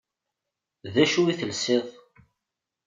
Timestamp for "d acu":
0.93-1.21